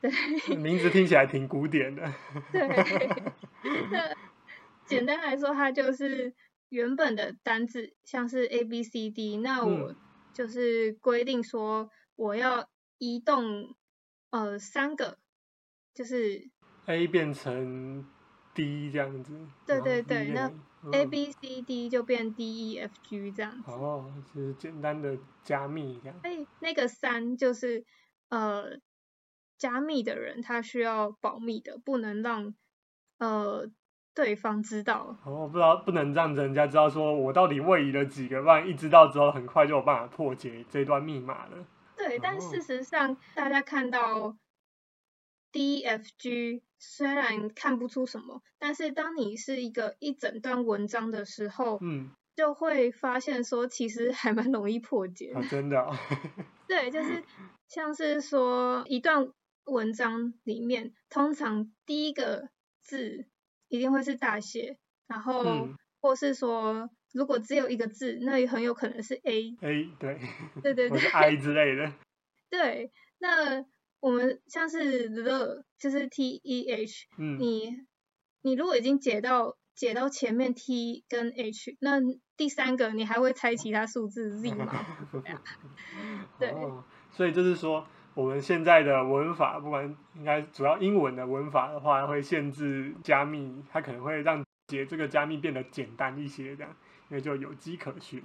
[0.00, 0.10] 对，
[0.56, 2.12] 名字听起来挺古典的。
[2.52, 2.66] 对，
[3.90, 4.16] 那
[4.86, 6.34] 简单来说，它就是
[6.68, 9.94] 原本的单字，像是 A B C D，那我
[10.32, 13.74] 就是规定说我要移动。
[14.32, 15.18] 呃，三个，
[15.92, 16.48] 就是
[16.86, 18.08] A 变成
[18.54, 19.38] D 这样子。
[19.66, 20.50] 对对对，那
[20.92, 23.70] A B C D 就变 D E F G 这样子。
[23.70, 26.18] 哦，就是简单的加密这样。
[26.22, 27.84] 哎，那个三就是
[28.28, 28.78] 呃，
[29.58, 32.54] 加密的人他需要保密的，不能让
[33.18, 33.70] 呃
[34.14, 35.18] 对方知道。
[35.24, 41.66] 哦，不知道不能让人家知道说我到底位移了几个，不然一知道之后，很快就有办法破解这段密码了。
[41.96, 44.34] 对，但事实上，大家看到
[45.52, 55.32] D F G 虽然看不出什么，但是当你是一个一整段文章的时候，嗯，就会发现说，其实还蛮容易破解。
[55.32, 55.96] 啊，真的哦。
[56.66, 57.22] 对，就是
[57.68, 59.30] 像是说一段
[59.66, 62.48] 文章里面，通常第一个
[62.80, 63.26] 字
[63.68, 66.90] 一定会是大写，然后，嗯，或是说。
[67.12, 69.56] 如果只有一个字，那也很有可能是 A。
[69.62, 70.20] A 对。
[70.62, 70.90] 对对对。
[70.90, 71.92] 或是 I 之类的。
[72.48, 73.66] 对，那
[74.00, 77.76] 我们像是 the 就是 T E H，嗯，你
[78.42, 82.00] 你如果已经解到解到前面 T 跟 H，那
[82.36, 84.86] 第三个你还会猜其他数字 Z 吗？
[86.38, 86.50] 对。
[86.50, 96.76] 哦，所以就是说，我们现在的文法，不管应该主要英文的文法的话，会限制加密，它可能会让解这个加密变得简单一些，这样。
[97.10, 98.22] 因为就有迹可循。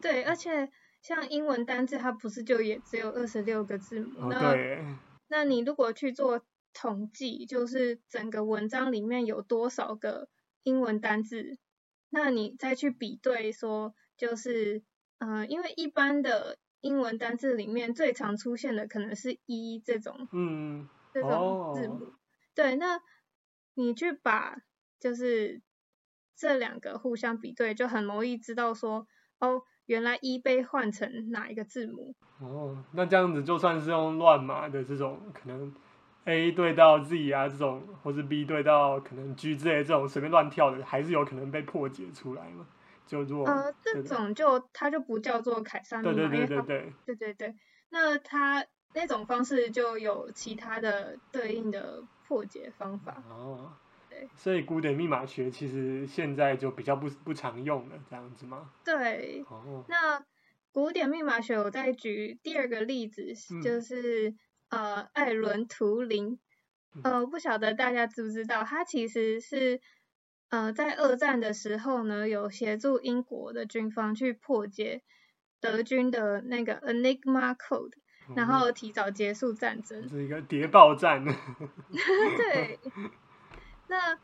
[0.00, 0.70] 对，而且
[1.02, 4.30] 像英文单字，它不是就也只有二十六个字母？
[4.30, 4.82] 哦，对。
[5.28, 10.28] 那你如果去做统计，就是整个文章里面有多少个
[10.62, 11.58] 英文单字，
[12.08, 14.82] 那你再去比对说，就是，
[15.18, 22.04] 呃，因为一般的英文单字里面最常出现的可能是一这种，嗯，这种字母。
[22.04, 22.12] 哦。
[22.54, 23.00] 对，那
[23.74, 24.56] 你去把
[24.98, 25.60] 就是。
[26.34, 29.06] 这两个互相比对，就很容易知道说，
[29.38, 32.14] 哦，原来一被换成哪一个字母。
[32.40, 35.70] 哦，那这样子就算是用乱码的这种，可能
[36.24, 42.66] A 对到 Z 啊这种，或是 B 对到可能 G 之类的这种随便乱跳的，还是有可能被破解出来嘛？
[43.06, 47.54] 就做呃，这种就它就不叫做凯撒密码，对对对对对，对对对。
[47.90, 53.22] 那它那种方式就有其他的对应的破解方法。
[53.28, 53.70] 哦。
[54.36, 58.70] 所以古典密码学其实现在就比较不不常用了，这样子吗？
[58.84, 59.44] 对。
[59.48, 59.84] 哦。
[59.88, 60.24] 那
[60.72, 64.34] 古典密码学，我再举第二个例子，嗯、就是
[64.70, 66.38] 呃艾伦图灵。
[67.02, 69.80] 呃，不晓得大家知不知道，他其实是
[70.50, 75.02] 呃在二战的时候呢，有协助英国的军方去破解
[75.58, 77.92] 德军的那个 Enigma Code，
[78.36, 80.06] 然后提早结束战争。
[80.06, 81.24] 是一个谍报战。
[82.36, 82.78] 对。
[83.92, 84.18] 那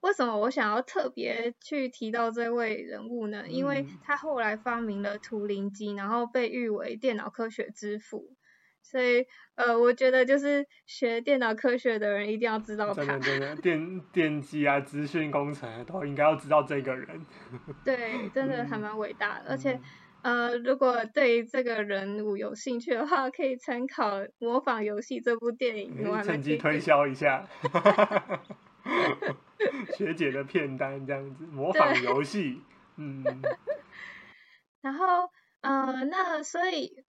[0.00, 3.44] 为什么我想要特别去提到这位人物呢？
[3.46, 8.34] 因为他后来发明了图灵机，然后被誉为电脑科学之父，
[8.82, 12.94] 所以呃，我觉得就是学电脑科学的人一定要知道他。
[12.94, 17.20] 真的真的，电电机啊，资讯工程都应该要知道这个人。
[17.84, 19.78] 对，真的还蛮伟大的，而且。
[20.24, 25.94] 呃，如果对这个人物有兴趣的话，可以参考《模仿游戏》这部电影。
[26.02, 27.46] 可以趁机推销一下，
[29.96, 32.60] 学姐的片单这样子，模仿 游戏，
[32.96, 33.24] 嗯。
[34.80, 37.04] 然后，呃，那所以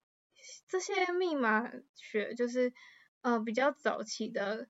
[0.68, 2.74] 这些密码学就是
[3.22, 4.68] 呃比较早期的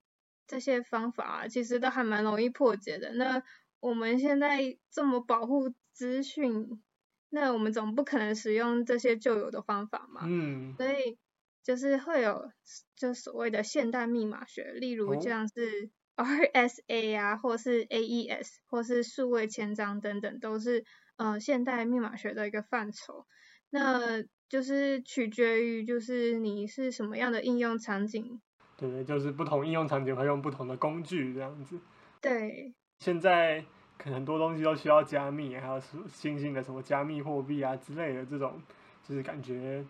[0.48, 3.14] 这些方法啊，其实都还蛮容易破解的。
[3.14, 3.44] 那
[3.80, 6.82] 我们现在这么保护资讯。
[7.30, 10.22] 那我们总不可能使用这些旧有的方法嘛？
[10.26, 11.18] 嗯，所以
[11.62, 12.50] 就是会有
[12.96, 15.90] 就所谓的现代密码学，例如像是
[16.24, 20.86] RSA 啊，或是 AES，或是数位签章等等，都是
[21.18, 23.26] 呃现代密码学的一个范畴。
[23.70, 28.40] 那就是取决于就是你是什么样的应用场景。
[28.78, 31.78] 对对，就是不同应用场景会用不同的工具这样子。
[32.22, 33.64] 对，现在
[33.98, 38.62] 可能很多东西都需要加密，还有新兴的什么加密货币啊之类的这种，
[39.04, 39.86] 就是感觉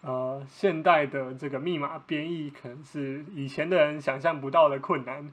[0.00, 5.32] 呃现代的这个密码编译可能是以前的人想象不到的困难。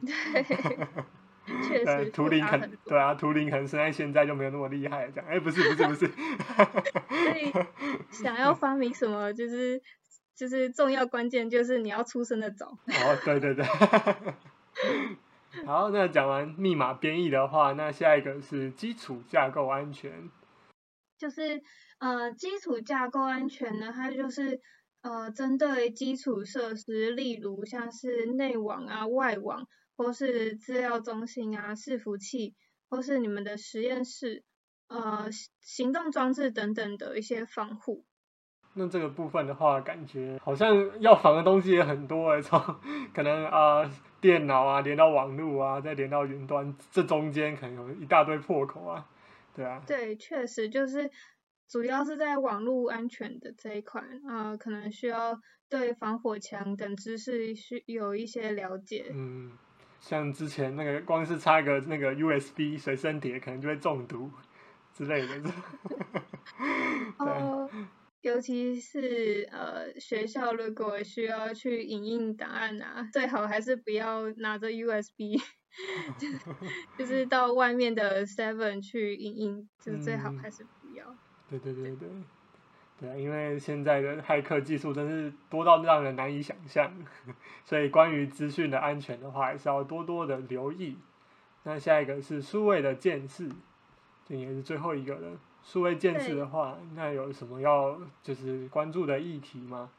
[0.00, 0.86] 对。
[1.66, 6.06] 确实，图灵可能对啊，图灵可能生在现在就没有那么厉害，这样哎、欸，不是不是不是，
[7.10, 7.52] 所以
[8.10, 9.82] 想要发明什么，就是
[10.36, 12.66] 就是重要关键就是你要出生的早。
[12.66, 13.64] 哦，对对对。
[15.66, 20.30] 好，那讲完密码编译的话，那下一个是基础架构安全。
[21.18, 21.60] 就是
[21.98, 24.60] 呃，基础架构安全呢，它就是
[25.02, 29.66] 呃，针对基础设施，例如像是内网啊、外网。
[29.96, 32.54] 或是资料中心啊、伺服器，
[32.88, 34.42] 或是你们的实验室、
[34.88, 35.28] 呃
[35.60, 38.06] 行动装置等等的一些防护。
[38.72, 42.58] 那这个部分的话，感觉好像要防的东西也很多诶， 从
[43.12, 43.90] 可能啊、呃、
[44.22, 49.06] 电脑啊连到网络啊，再连到云端，这中间可能有一大堆破口啊，
[49.54, 49.82] 对啊。
[49.86, 51.10] 对，确实就是
[51.70, 59.06] 主要是在网络安全的这一块啊、呃，可能需要对防火墙等知识需有一些了解。
[59.12, 59.52] 嗯。
[60.00, 64.30] 像之前那个，光是插一个那个 USB 随身碟，可能就会中毒
[64.94, 65.52] 之类的。
[67.20, 67.68] 哦，
[68.22, 75.38] 尤其是呃学校如果需要去影印档案啊，最好还是不要拿着 USB，
[76.96, 81.14] 就是 到外面的 Seven 去影印，就是最好还是不要。
[81.50, 82.08] 对对对对。
[82.98, 86.92] 对啊，因为现在的骇客技术真是多到让人难以想象，
[87.64, 90.98] 所以关于资讯的安全的话，还是要多多的留意。
[91.62, 93.50] 那下一个是数位的见识，
[94.26, 95.40] 这也是最后一个了。
[95.62, 99.90] 数位见识的话，那有什么要就是关注的议题吗？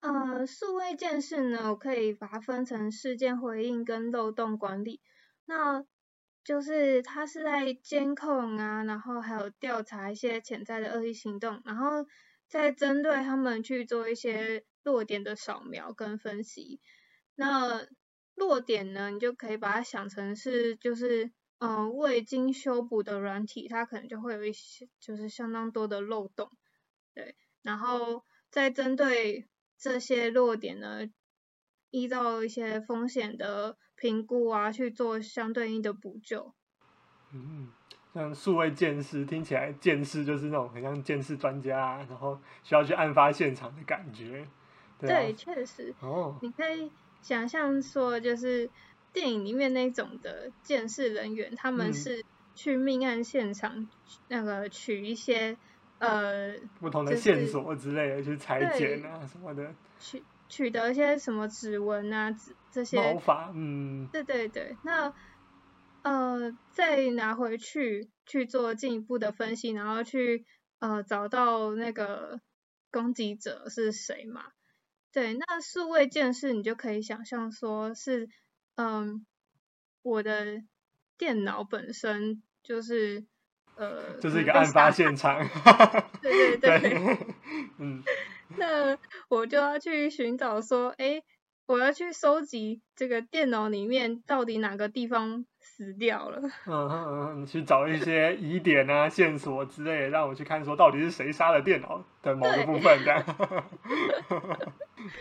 [0.00, 5.00] 呃，数位见识呢，我可以把它分成事件回应跟漏洞管理。
[5.44, 5.84] 那
[6.44, 12.06] 就是它是在监控啊，然后还有调查一些潜在的恶意行动，然后
[12.48, 16.82] 再针对他们去做一些弱点的扫描跟分析。
[17.34, 17.86] 那
[18.34, 26.50] 弱点呢，你就可以把它想成是就是嗯、未经修补的软体，它可能就会有一些就是相当多的漏洞，
[27.14, 27.36] 对。
[27.62, 31.08] 然后再针对这些弱点呢，
[31.88, 33.78] 依照一些风险的。
[33.96, 36.52] 评估啊，去做相对应的补救。
[37.32, 37.68] 嗯，
[38.12, 44.46] 像数位鉴识听起来，鉴识就是那种很像鉴识专家啊，然后需要去案发现场的感觉。
[44.98, 45.94] 对，啊、对，确实。
[46.00, 46.38] 哦。
[46.42, 46.90] 你可以
[47.22, 48.70] 想象说，就是
[49.12, 53.88] 电影里面那种的鉴识人员，他们是去命案现场，
[54.28, 55.56] 那个取一些、
[55.98, 59.74] 嗯、呃不同的线索之类的，去裁剪啊什么的。
[59.98, 62.30] 取取得一些什么指纹啊，
[62.74, 65.14] 这些毛发，嗯，对对对，那
[66.02, 70.44] 呃再拿回去去做进一步的分析，然后去
[70.80, 72.40] 呃找到那个
[72.90, 74.46] 攻击者是谁嘛？
[75.12, 78.28] 对，那数位鉴识你就可以想象说是，
[78.74, 79.20] 嗯、呃，
[80.02, 80.60] 我的
[81.16, 83.24] 电脑本身就是
[83.76, 85.38] 呃， 就是一个案发现场，
[86.20, 87.18] 对 对对，对
[87.78, 88.02] 嗯。
[88.56, 91.22] 那我就要去寻找说，哎，
[91.66, 96.40] 我要去收集这个电脑里面到底哪个地方死掉了。
[96.66, 103.24] 嗯嗯嗯，去找一些疑点啊、线索之类的，让我去看说到底是谁杀了电脑的某个部分，这样。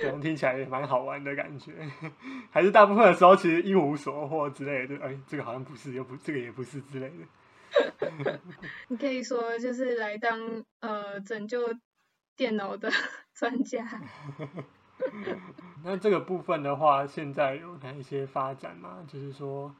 [0.02, 1.72] 可能听起来也蛮好玩的感觉，
[2.52, 8.40] 还是大部分的时候其实一无所获之类的，哎，这个好像不是，又不，这个也不是之类的。
[8.90, 11.74] 你可以说就是来当呃拯救。
[12.36, 12.90] 电脑的
[13.36, 13.88] 专家。
[15.84, 19.06] 那这个部分的话，现在有哪一些发展吗？
[19.08, 19.74] 就是说，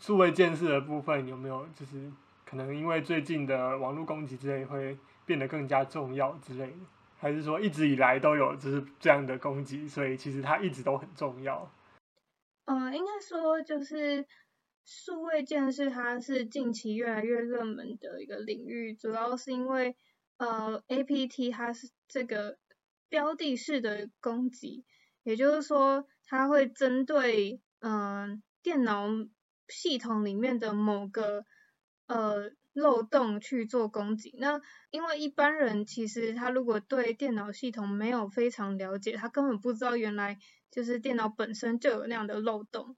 [0.00, 2.10] 数位建设的部分有没有，就是
[2.44, 6.78] 可能因为最近的网络攻击之类，会变得更加重要之类的？
[7.18, 11.70] 还是说一直以来都有就是这样的攻击，所以其实它一直都很重要？
[12.66, 14.24] 呃，应该说就是
[14.84, 19.96] 数位建设，它是近期越来越热门的一个领域，主要是因为。
[20.36, 22.58] 呃，APT 它是这个
[23.14, 24.84] 标的式的攻击，
[25.22, 29.06] 也就是说，它会针对嗯、呃、电脑
[29.68, 31.44] 系统里面的某个
[32.08, 34.34] 呃漏洞去做攻击。
[34.36, 34.60] 那
[34.90, 40.40] 因为一般人其实他如果对电脑系统没有非常了解，他根本不知道原来
[40.72, 42.96] 就是电脑本身就有那样的漏洞。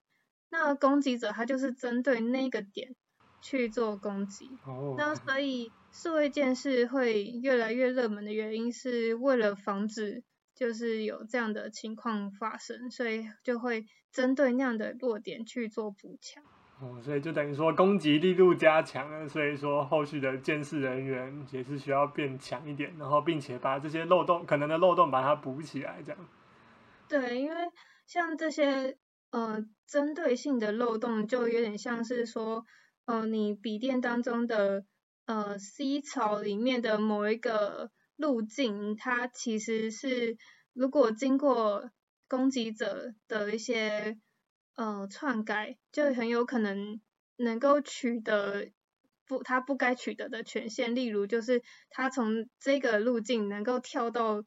[0.49, 2.97] 那攻击者他就是针对那个点
[3.43, 4.49] 去做攻击。
[4.65, 4.95] 哦。
[4.97, 5.71] 那所以。
[5.97, 10.23] 数位鉴识会越来越热门的原因，是为了防止
[10.55, 16.45] 就是有这样的情况发生，所以就会针对那样的弱点去做补强。
[16.81, 26.29] 哦，所以就等于说攻击力度加强了，所以说后续的监视人员也是需要变强一点，然后并且把这些漏洞可能的漏洞把它补起来，这样。
[27.09, 27.57] 对，因为
[28.07, 28.99] 像这些
[29.31, 32.67] 呃针对性的漏洞，就有点像是说，
[33.07, 34.85] 呃，你笔电当中的
[35.27, 40.37] 呃 C 槽里面的某一个路径，它其实是
[40.73, 41.91] 如果经过
[42.29, 44.19] 攻击者的一些
[44.75, 47.01] 呃，篡改就很有可能
[47.37, 48.71] 能够取得
[49.27, 54.45] 不他不该取得的权限，例如就是他从这个路径能够跳到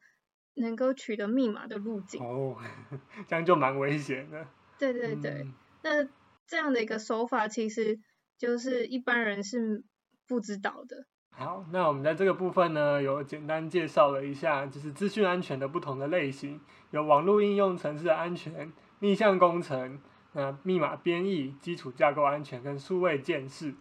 [0.53, 2.21] 能够取得密码的路径。
[2.23, 2.57] 哦，
[3.27, 4.47] 这样就蛮危险的。
[4.77, 5.53] 对对对，嗯、
[5.83, 6.09] 那
[6.47, 7.99] 这样的一个手法其实
[8.37, 9.83] 就是一般人是
[10.29, 11.05] 不知道的。
[11.31, 16.61] 好，那我们在这个部分呢，有简单介绍了一下，就是资讯安全的不同的类型，
[16.91, 19.99] 有网络应用程式的安全、逆向工程。
[20.33, 23.73] 那密码编译、基础架构安全跟数位建识。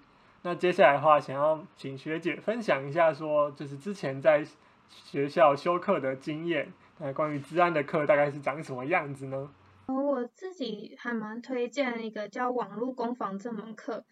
[0.42, 4.42] 那接下来的话，想要请学姐分享一下，说就是之前在
[4.88, 6.72] 学校修课的经验。
[6.99, 9.51] 那关于治安的课大概是长什么样子呢？
[9.88, 14.05] 我自己还蛮推荐一个叫网络攻防这门课。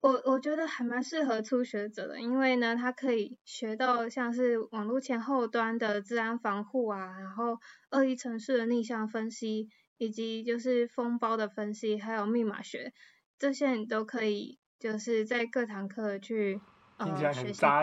[0.00, 7.58] 我我觉得还蛮适合初学者的，因为呢，它可以学到像是网络前后端的治安防护啊，然后
[7.90, 9.68] 恶意程式的逆向分析。
[10.00, 12.92] 以及就是封包的分析，还有密码学，
[13.36, 16.60] 这些你都可以就是在各堂课去
[16.98, 17.82] 呃学习到。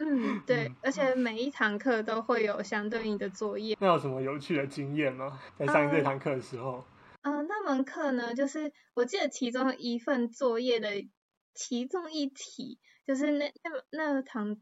[0.00, 3.76] 嗯， 对，而且每一堂课都会有相对应的作业。
[3.78, 5.38] 那有什么有趣的经验吗？
[5.56, 6.84] 在上这堂课的时候？
[7.26, 11.08] 呃，那门课呢，就是我记得其中一份作业的
[11.54, 13.52] 其中一题，就是那
[13.90, 14.60] 那那堂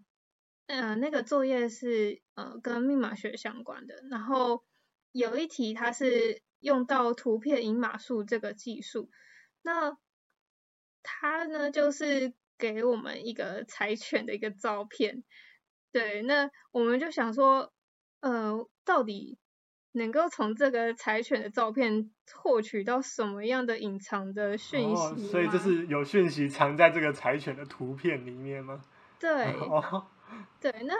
[0.66, 4.64] 呃那个作业是呃跟密码学相关的，然后。
[5.16, 9.08] 有一题它是用到图片引码术这个技术，
[9.62, 9.96] 那
[11.04, 15.22] 它呢就是给我们一个柴犬的一个照片，
[15.92, 17.72] 对，那我们就想说，
[18.18, 19.38] 呃，到底
[19.94, 25.02] 能够从这个柴犬的照片获取到什么样的隐藏的讯息？
[25.02, 28.84] 哦，所以就是有讯息藏在这个柴犬的图片里面吗？
[29.18, 30.06] 对， 哦，
[30.60, 30.94] 对，那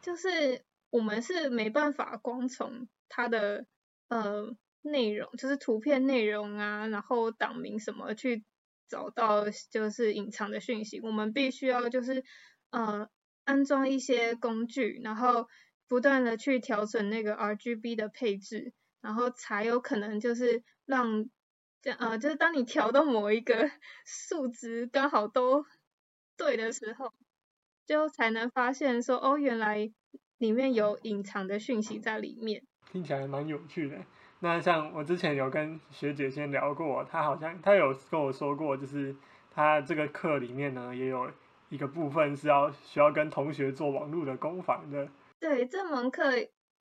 [0.00, 2.88] 就是我们是没办法光从。
[3.16, 3.64] 它的
[4.08, 8.42] 呃内容就是图片内容啊，然后档名什么去
[8.88, 12.24] 找到就是隐藏的讯息，我们必须要就是
[12.70, 13.08] 呃
[13.44, 15.46] 安装一些工具，然后
[15.88, 21.28] 不断的去调整那个 RGB 的配置，然后才有可能就是让
[21.82, 23.70] 这呃就是当你调到某一个
[24.04, 25.64] 数值刚好都
[26.36, 27.12] 对的时候，
[27.86, 29.90] 就才能发现说哦原来
[30.38, 32.62] 里面有隐藏的讯息在里面。
[32.90, 33.98] 听起来蛮有趣的。
[34.40, 39.14] 那像我之前有跟学姐先聊过，她好像她有跟我说过，就是
[39.50, 41.30] 她这个课里面呢，也有
[41.70, 45.08] 一个部分是要需要跟同学做网络的攻防的。
[45.44, 46.30] 对，这门课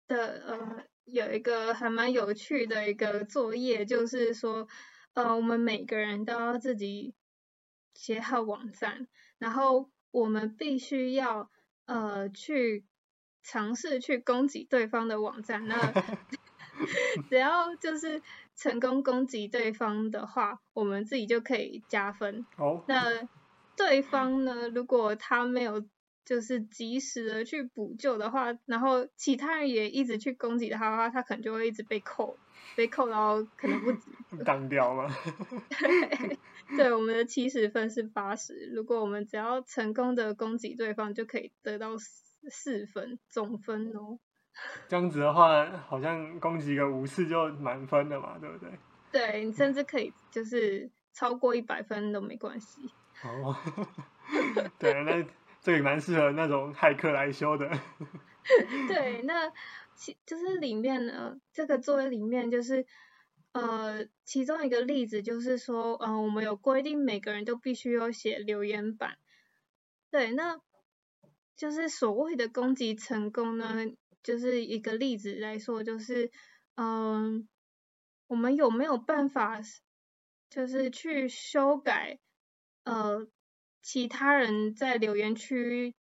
[0.06, 4.68] 的呃有一个还蛮有趣的一个作业，就是说
[5.14, 7.14] 呃我们每个人都要自己
[7.94, 11.50] 写好网站，然后我们必须要
[11.86, 12.84] 呃去。
[13.46, 15.76] 尝试去攻击对方的网站，那
[17.28, 18.22] 只要就是
[18.56, 22.46] 成功攻击对方的话，我们自己就可以加分。
[22.56, 22.82] 哦。
[22.88, 23.28] 那
[23.76, 25.86] 对方呢，如果他没有
[26.24, 32.36] 就是及时的去补救的话，然后其他人也一直去攻击他的话，他可能就会一直被扣，
[32.76, 34.10] 被扣到可能不止。
[34.44, 35.08] 当掉吗？
[35.78, 36.38] 对，
[36.76, 41.90] 对，我们的七十分是八十，如果我们只要成功的攻击对方，就可以得到。
[42.50, 44.18] 四分总分哦，
[44.86, 48.70] 这样子的话，好像攻击个五次就满分了嘛，对不对？
[49.10, 52.92] 对，你甚至可以就是超过一百分都没关系。
[53.22, 53.56] 哦，
[54.78, 55.24] 对，那
[55.64, 57.68] 这个蛮适合那种骇客来修的。
[58.86, 59.50] 对，那
[59.96, 62.86] 其就是里面呢，这个作业里面就是
[63.50, 69.18] 呃，其中一个例子就是说，嗯、呃，我们有规定每个人都必须要写留言板。
[70.12, 70.60] 对，那。
[71.56, 73.86] 就是所谓的攻击成功呢，
[74.24, 76.32] 就是一个例子来说，就是
[76.74, 77.48] 嗯，
[78.26, 79.60] 我们有没有办法，
[80.50, 82.18] 就是去修改
[82.82, 83.28] 呃
[83.84, 85.94] 其他人在留言区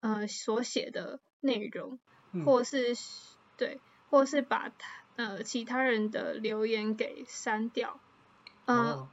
[0.00, 1.98] 呃所写的内容，
[2.44, 2.94] 或是
[3.56, 7.98] 对，或是把他呃其他人的留言给删掉，
[8.66, 9.08] 嗯、呃，oh.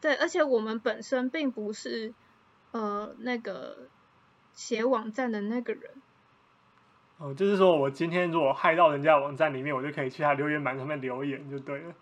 [0.00, 2.14] 对，而且我们本身并不是
[2.72, 3.88] 呃那个。
[4.56, 5.90] 写网站的那个人，
[7.18, 11.94] 哦，就是说我今天如果害到人家网站里面，我就可以去他留言板上面留言就对了。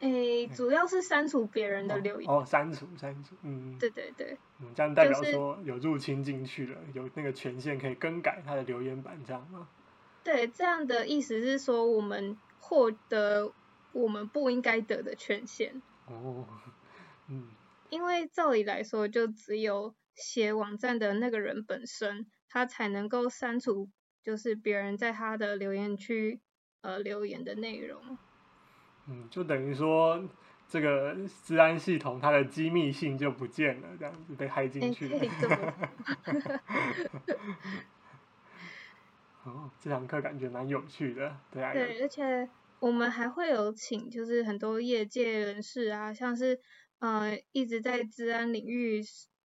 [0.00, 2.30] 诶、欸，主要是删除别人的留言。
[2.30, 3.78] 哦，删、哦、除，删除，嗯。
[3.78, 4.36] 对对对。
[4.60, 9.68] 嗯，这样代表说有入侵进去了，就是、有那个权限可以更改他的留言板，这样吗？
[10.22, 13.52] 对，这样的意思是说我们获得
[13.92, 15.80] 我们不应该得的权限。
[16.06, 16.46] 哦，
[17.28, 17.48] 嗯。
[17.90, 23.88] 因为照理来说，就只有写网站的那个人本身，他才能够删除，
[24.22, 26.40] 就是别人在他的留言区
[26.80, 28.18] 呃留言的内容。
[29.08, 30.22] 嗯，就等于说
[30.66, 35.20] 这个治安系统它的机密性就不见了，这样子被害进去了。
[39.44, 41.74] 哦，这堂课感觉蛮有趣的，对啊。
[41.74, 42.48] 对，而且
[42.80, 46.58] 我们还会有请，就是很多业界人士啊，像是
[46.98, 49.02] 呃一直在治安领域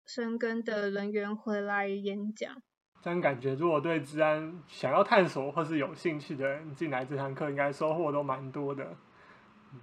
[0.06, 2.62] 深耕的人员回来演讲。
[3.02, 8.96] 这样感觉，如果对治安想要探索或是有兴趣的人进来这堂课，应该收获都蛮多的。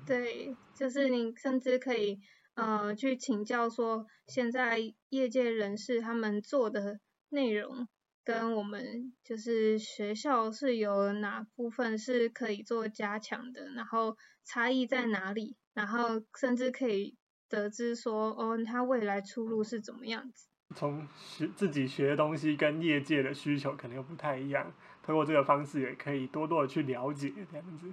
[0.06, 2.20] 对，就是你甚至可以
[2.54, 7.88] 呃去请教说，现在业界人士他们做的内容，
[8.22, 17.16] 跟我们就是学校是有哪部分是可以做加强的，然后差异在哪里，然后甚至可以
[17.48, 20.48] 得知说，哦，他未来出路是怎么样子。
[20.74, 27.92] 从学自己学的东西跟业界的需求可能又不太一样，通过这个方式也可以多多的去了解这样子。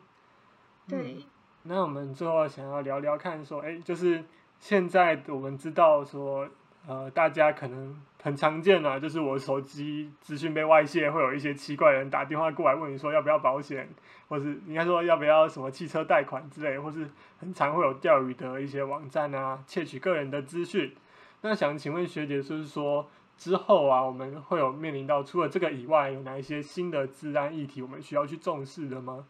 [0.87, 1.13] 对。
[1.13, 1.23] 嗯
[1.63, 4.23] 那我们最后想要聊聊看，说，哎，就是
[4.59, 6.47] 现在我们知道说，
[6.87, 13.87] 呃，大家可能很常见啊，就是我手机资讯被外泄，会有一些奇怪人打电话过来问你说要不要保险，
[14.27, 17.07] 或是应该说要不要什么汽车贷款之类，或是
[17.39, 20.95] 很常会有钓鱼的一些网站啊，窃取个人的资讯。
[21.41, 23.07] 那想请问学姐，就是说
[23.37, 29.25] 之后啊，我们会有面临到除了这个以外，有哪一些新的治安议题我们需要去重视的吗？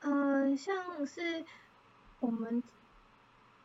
[0.00, 0.74] 嗯、像
[1.04, 1.44] 是。
[2.20, 2.62] 我们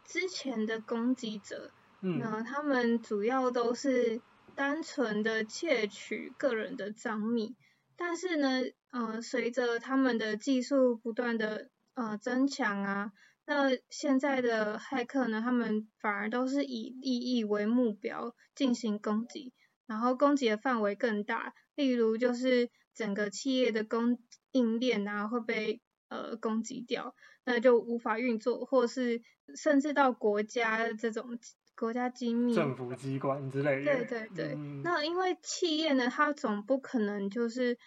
[0.03, 1.71] 之前的攻击者，
[2.01, 4.21] 嗯，那他们主要都是
[4.55, 7.55] 单纯的窃取个人的账密，
[7.95, 13.11] 但是呢，呃，随着他们的技术不断的呃增强啊，
[13.45, 19.53] 那现在的骇客呢，他们反而都是以利益为目标进行攻击，
[19.85, 24.19] 然后攻击的范围更大，例如就是整个企业的供
[24.51, 25.81] 应链啊会被
[26.11, 27.15] 呃攻击掉。
[27.43, 29.23] 那就无法运作，或是
[29.55, 31.39] 甚至到国家这种
[31.75, 33.95] 国家机密、政府机关之类的。
[33.95, 34.53] 对对对。
[34.55, 37.79] 嗯、那因为企业呢，它总不可能就是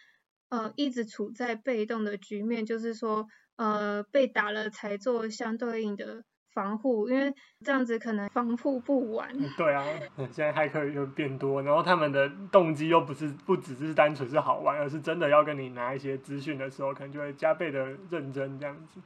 [0.48, 6.24] 呃一直处在被动的局面，就是说呃被打了才做相对应的
[6.54, 9.28] 防护，因为这样子可能防护不完。
[9.56, 9.84] 对啊，
[10.16, 19.00] 现在骇客又变多，然后他们的动机又不是不只是单纯是好玩，而是真的要跟你拿一些资讯的时候，可能就会加倍的认真这样子。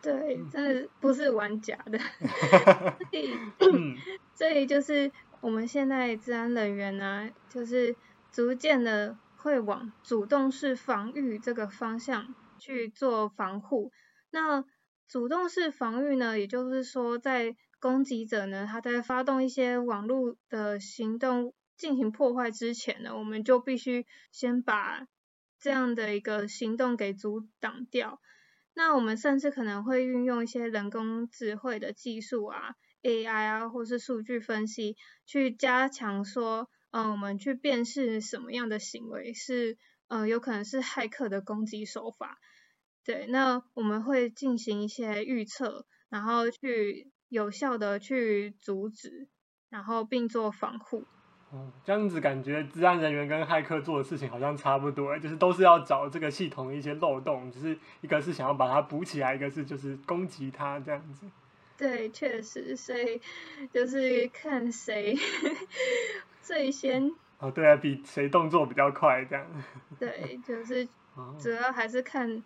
[0.00, 1.98] 对，真的不是玩假的
[3.58, 3.96] 所以，
[4.34, 7.96] 所以就是我们现在治安人员呢、啊，就是
[8.30, 13.90] 逐渐的会往主动式防御这个方向去做防护。
[14.30, 14.64] 那
[15.08, 25.06] 主动式防御呢，也就是说，在攻击者呢，他在发动一些网络的行动进行破坏之前呢，我们就必须先把
[25.58, 28.20] 这样的一个行动给阻挡掉。
[28.74, 39.78] 那我们甚至可能会运用一些人工智慧的技术啊，AI 啊，或是数据分析，去加强说，嗯、我们去辨识什么样的行为是，
[40.08, 42.38] 呃，有可能是骇客的攻击手法。
[43.08, 49.28] 对，那我们会进行一些预测，然后去有效的去阻止，
[49.70, 51.06] 然后并做防护。
[51.50, 61.24] 哦，这样子感觉，治安人员跟骇客做的事情好像差不多，就是都是要找这个系统的一些漏洞，就是一个是想要把它补起来，一个是就是攻击它这样子。
[61.78, 63.18] 对，确实，所以
[63.72, 65.16] 就是看谁
[66.42, 67.10] 最先。
[67.38, 69.46] 哦，对啊，比谁动作比较快这样。
[69.98, 70.86] 对，就是
[71.40, 72.42] 主要还是看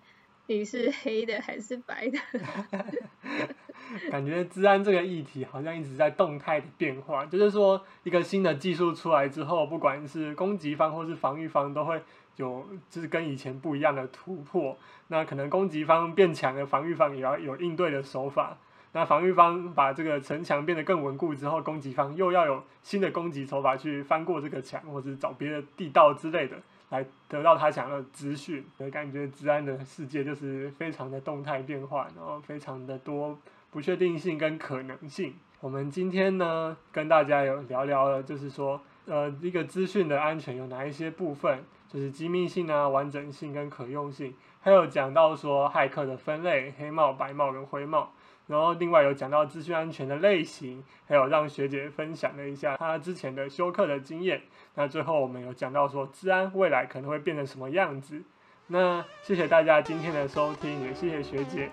[0.46, 2.18] 你是黑的还是白的。
[4.10, 12.00] 感觉治安这个议题好像一直在动态的变化，就是说一个新的技术出来之后，不管是攻击方或是防御方，都会
[12.36, 14.78] 有就是跟以前不一样的突破。
[15.08, 18.56] 那可能攻击方变强了，防御方也要有应对的手法。
[18.94, 26.56] 那防御方把这个城墙变得更稳固之后，攻击方又要有新的攻击手法去翻过这个墙，或者找别的地道之类的，
[26.92, 28.64] 来得到他想要的资讯。
[28.78, 33.36] 所以感觉治安的世界就是非常的动态变化，然后非常的多。
[33.72, 48.12] 不确定性跟可能性，我们今天呢跟大家有聊聊了，就是说，呃，一个资讯的安全有哪一些部分，就是机密性啊、完整性跟可用性，还有讲到说骇客的分类，黑帽、白帽跟灰帽。
[48.46, 54.42] 然后另外有讲到资讯安全的类型，还有让学姐分享了一下她之前的修课的经验。
[54.74, 58.22] 那最后我们有讲到说，治安未来可能会变成什么样子。
[58.68, 61.70] 那谢谢大家今天的收听，也谢谢学姐。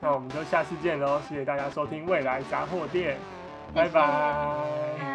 [0.00, 3.16] 那我们就下次见喽，谢谢大家收听未来杂货店，
[3.74, 5.05] 拜拜。